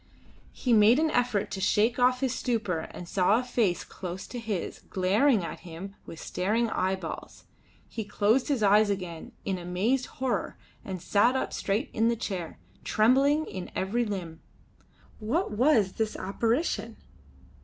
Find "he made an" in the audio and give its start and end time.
0.51-1.11